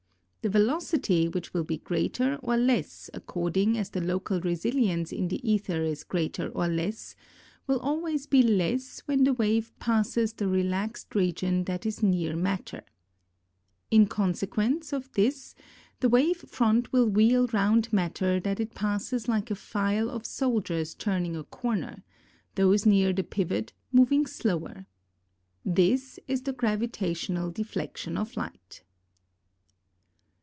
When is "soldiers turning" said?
20.25-21.35